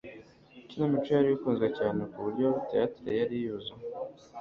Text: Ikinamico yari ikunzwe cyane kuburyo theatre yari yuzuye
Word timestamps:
Ikinamico 0.61 1.09
yari 1.15 1.29
ikunzwe 1.35 1.67
cyane 1.77 2.01
kuburyo 2.11 2.47
theatre 2.69 3.09
yari 3.21 3.35
yuzuye 3.43 3.85